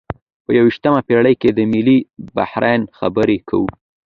په 0.45 0.51
یویشتمه 0.57 0.99
پیړۍ 1.07 1.35
کې 1.41 1.49
د 1.53 1.59
ملي 1.71 1.97
بحران 2.35 2.81
خبره 2.97 3.37
کوو. 3.49 3.67